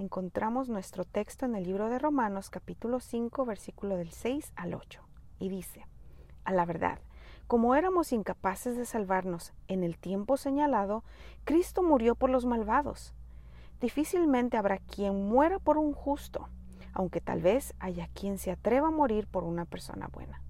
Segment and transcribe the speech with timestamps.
[0.00, 5.02] encontramos nuestro texto en el libro de Romanos capítulo 5 versículo del 6 al 8
[5.38, 5.86] y dice,
[6.44, 7.00] a la verdad,
[7.46, 11.04] como éramos incapaces de salvarnos en el tiempo señalado,
[11.44, 13.12] Cristo murió por los malvados.
[13.78, 16.48] Difícilmente habrá quien muera por un justo,
[16.94, 20.40] aunque tal vez haya quien se atreva a morir por una persona buena.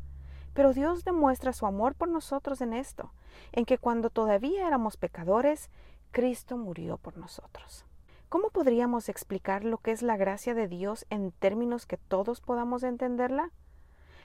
[0.55, 3.13] Pero Dios demuestra su amor por nosotros en esto,
[3.51, 5.71] en que cuando todavía éramos pecadores,
[6.13, 7.85] Cristo murió por nosotros.
[8.31, 12.85] ¿Cómo podríamos explicar lo que es la gracia de Dios en términos que todos podamos
[12.85, 13.51] entenderla?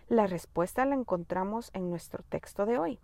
[0.07, 2.99] La respuesta la encontramos en nuestro texto de hoy.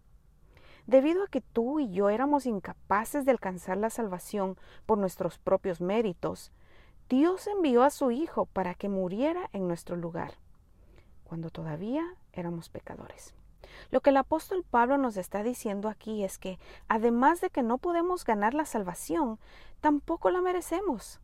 [0.85, 5.81] Debido a que tú y yo éramos incapaces de alcanzar la salvación por nuestros propios
[5.81, 6.51] méritos,
[7.09, 10.35] Dios envió a su Hijo para que muriera en nuestro lugar,
[11.23, 13.33] cuando todavía éramos pecadores.
[13.89, 17.77] Lo que el apóstol Pablo nos está diciendo aquí es que, además de que no
[17.77, 19.39] podemos ganar la salvación,
[19.81, 21.19] tampoco la merecemos.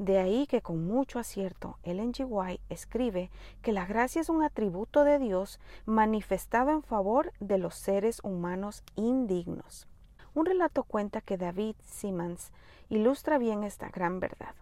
[0.00, 2.24] De ahí que con mucho acierto Ellen G.
[2.26, 7.74] White escribe que la gracia es un atributo de Dios manifestado en favor de los
[7.74, 9.86] seres humanos indignos.
[10.32, 12.50] Un relato cuenta que David Simmons
[12.88, 14.54] ilustra bien esta gran verdad.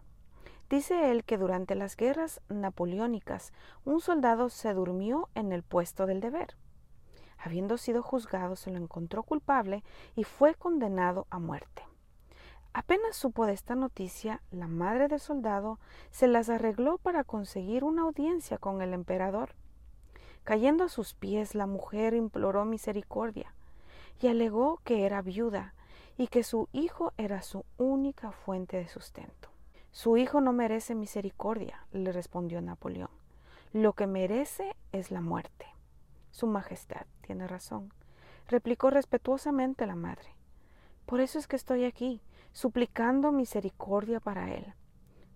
[0.71, 3.53] Dice él que durante las guerras napoleónicas
[3.85, 6.57] un soldado se durmió en el puesto del deber.
[7.39, 9.85] Habiendo sido juzgado, se lo encontró culpable
[10.17, 11.83] y fue condenado a muerte.
[12.73, 15.79] Apenas supo de esta noticia, la madre del soldado
[16.11, 19.55] se las arregló para conseguir una audiencia con el emperador.
[20.45, 23.53] Cayendo a sus pies, la mujer imploró misericordia
[24.21, 25.75] y alegó que era viuda
[26.17, 29.49] y que su hijo era su única fuente de sustento.
[29.91, 33.11] Su hijo no merece misericordia, le respondió Napoleón.
[33.73, 35.67] Lo que merece es la muerte.
[36.31, 37.93] Su Majestad tiene razón,
[38.49, 40.35] replicó respetuosamente la madre.
[41.07, 42.21] Por eso es que estoy aquí,
[42.53, 44.75] suplicando misericordia para él,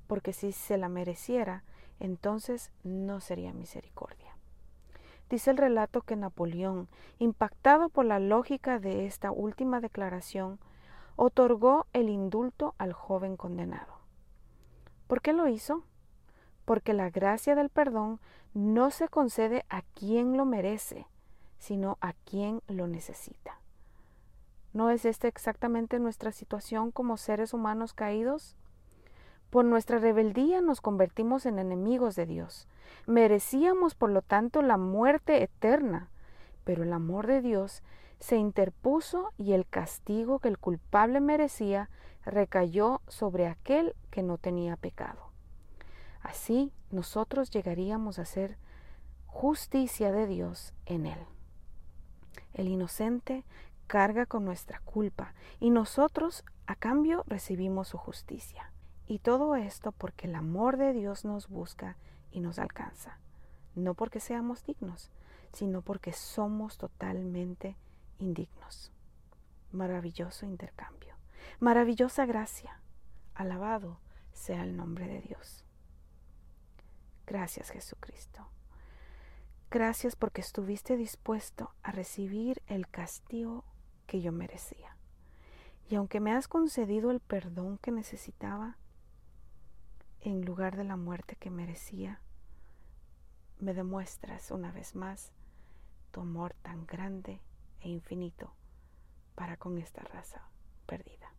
[0.06, 1.64] porque si se la mereciera,
[2.00, 4.36] entonces no sería misericordia.
[5.30, 6.88] Dice el relato que Napoleón,
[7.18, 10.58] impactado por la lógica de esta última declaración,
[11.16, 13.98] otorgó el indulto al joven condenado.
[15.06, 15.84] ¿Por qué lo hizo?
[16.64, 18.20] Porque la gracia del perdón
[18.54, 21.06] no se concede a quien lo merece,
[21.58, 23.58] sino a quien lo necesita.
[24.72, 28.56] ¿No es esta exactamente nuestra situación como seres humanos caídos?
[29.50, 32.68] Por nuestra rebeldía nos convertimos en enemigos de Dios.
[33.06, 36.08] Merecíamos, por lo tanto, la muerte eterna,
[36.64, 37.82] pero el amor de Dios
[38.18, 41.90] se interpuso y el castigo que el culpable merecía
[42.24, 45.31] recayó sobre aquel que no tenía pecado.
[46.22, 48.56] Así nosotros llegaríamos a ser
[49.26, 51.18] justicia de Dios en Él.
[52.54, 53.44] El inocente
[53.86, 58.72] carga con nuestra culpa y nosotros a cambio recibimos su justicia.
[59.06, 61.96] Y todo esto porque el amor de Dios nos busca
[62.30, 63.18] y nos alcanza.
[63.74, 65.10] No porque seamos dignos,
[65.52, 67.76] sino porque somos totalmente
[68.18, 68.92] indignos.
[69.72, 71.14] Maravilloso intercambio.
[71.58, 72.80] Maravillosa gracia.
[73.34, 73.98] Alabado
[74.32, 75.64] sea el nombre de Dios.
[77.26, 78.48] Gracias Jesucristo.
[79.70, 83.64] Gracias porque estuviste dispuesto a recibir el castigo
[84.06, 84.96] que yo merecía.
[85.88, 88.76] Y aunque me has concedido el perdón que necesitaba,
[90.20, 92.20] en lugar de la muerte que merecía,
[93.58, 95.32] me demuestras una vez más
[96.10, 97.40] tu amor tan grande
[97.80, 98.52] e infinito
[99.34, 100.48] para con esta raza
[100.86, 101.32] perdida.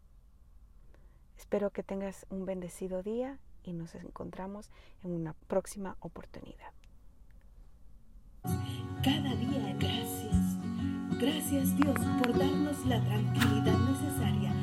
[1.37, 4.69] Espero que tengas un bendecido día y nos encontramos
[5.03, 6.71] en una próxima oportunidad.
[9.03, 10.57] Cada día gracias.
[11.19, 14.62] Gracias Dios por darnos la tranquilidad necesaria